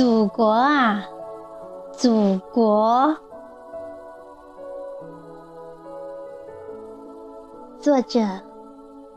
[0.00, 1.04] 祖国啊，
[1.92, 3.14] 祖国！
[7.78, 8.18] 作者：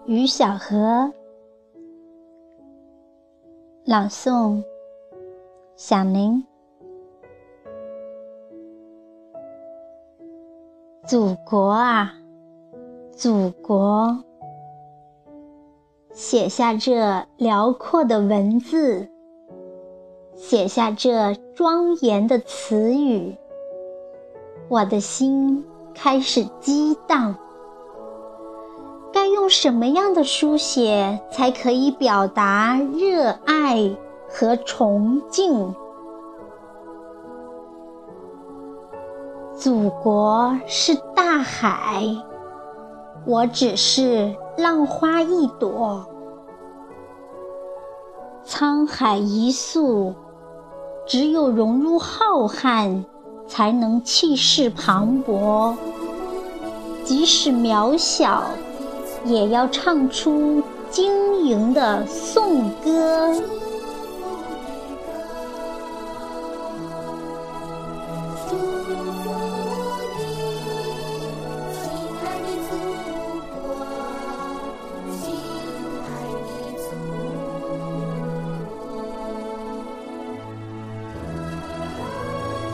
[0.06, 1.10] 于小河，
[3.86, 4.62] 朗诵：
[5.78, 6.46] 响铃。
[11.08, 12.14] 祖国啊，
[13.14, 14.22] 祖国！
[16.12, 19.13] 写下这辽阔的文字。
[20.46, 23.38] 写下这庄严的词语，
[24.68, 27.34] 我的心开始激荡。
[29.14, 33.90] 该用什么样的书写才可以表达热爱
[34.28, 35.74] 和崇敬？
[39.56, 42.04] 祖国是大海，
[43.26, 46.06] 我只是浪花一朵。
[48.46, 50.14] 沧海一粟。
[51.06, 53.04] 只有融入浩瀚，
[53.48, 55.76] 才能气势磅礴。
[57.04, 58.44] 即使渺小，
[59.26, 63.42] 也要唱出晶莹的颂歌。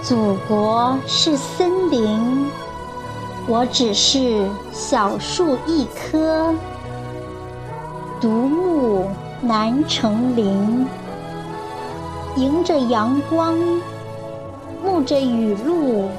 [0.10, 2.48] 祖国是森林，
[3.48, 6.52] 我只是小树一棵。
[8.20, 10.88] 独木难成林，
[12.36, 13.56] 迎着阳光，
[14.84, 16.10] 沐着雨露，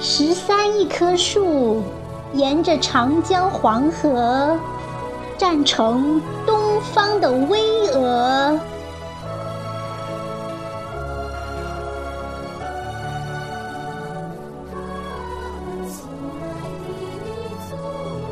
[0.00, 1.82] 十三亿棵树，
[2.32, 4.56] 沿着长江黄河，
[5.36, 7.63] 站成东方的巍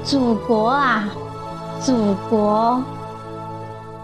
[0.04, 1.08] 祖国啊，
[1.80, 2.82] 祖国！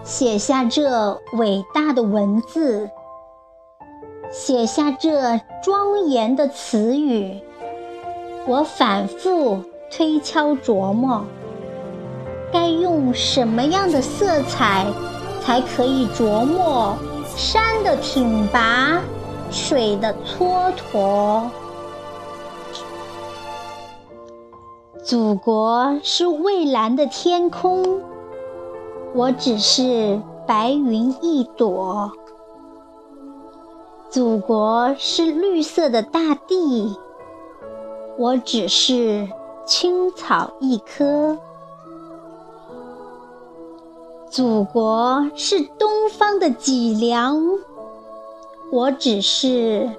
[0.05, 2.89] 写下这伟大的文字，
[4.31, 7.41] 写下这庄严的词语。
[8.47, 9.61] 我反复
[9.91, 11.25] 推敲琢磨，
[12.51, 14.85] 该用什么样的色彩，
[15.41, 16.95] 才可以琢磨
[17.35, 19.01] 山的挺拔，
[19.51, 21.43] 水的蹉跎。
[25.09, 27.99] 祖国是蔚蓝的天空，
[29.15, 32.11] 我只是白云一朵；
[34.11, 36.95] 祖国是绿色的大地，
[38.19, 39.27] 我只是
[39.65, 41.35] 青草一棵；
[44.29, 47.57] 祖国是东方的脊梁，
[48.71, 49.89] 我只是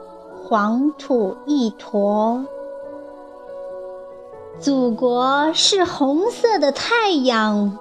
[0.45, 2.45] 黄土一坨。
[4.59, 7.79] 祖国是红色的太阳，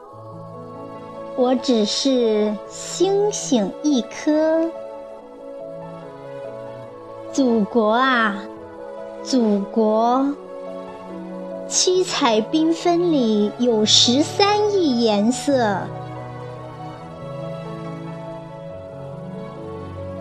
[1.36, 4.70] 我只是星星一颗。
[7.34, 8.38] 祖国啊，
[9.24, 10.34] 祖国，
[11.68, 15.78] 七彩缤纷里有十三亿颜色。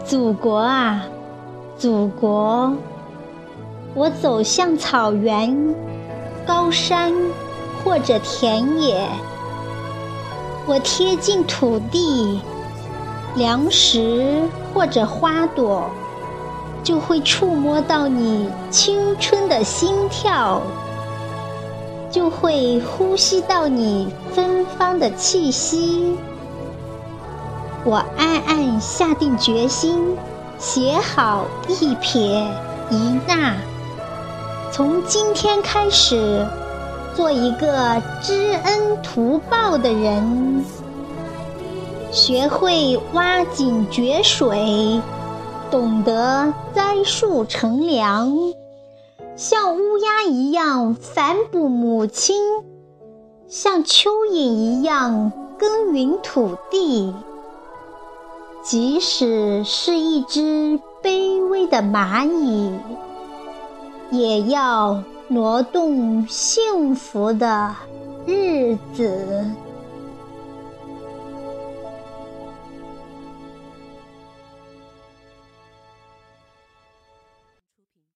[0.04, 1.06] 祖国啊，
[1.76, 2.72] 祖国，
[3.94, 5.74] 我走向草原。
[6.48, 7.12] 高山
[7.84, 9.06] 或者田野，
[10.66, 12.40] 我贴近土地，
[13.34, 15.90] 粮食或者花朵，
[16.82, 20.62] 就会触摸到你青春的心跳，
[22.10, 26.16] 就会呼吸到你芬芳的气息。
[27.84, 30.16] 我暗暗下定决心，
[30.58, 32.22] 写好一撇
[32.88, 33.54] 一捺。
[34.70, 36.46] 从今天开始，
[37.14, 40.64] 做一个知恩图报的人，
[42.12, 45.00] 学会挖井掘水，
[45.70, 48.52] 懂得栽树乘凉，
[49.36, 52.36] 像乌鸦一样反哺母亲，
[53.48, 57.14] 像蚯蚓一样耕耘土地。
[58.62, 62.70] 即使是一只卑微的蚂蚁。
[64.10, 67.74] 也要挪动幸福的
[68.26, 69.37] 日子。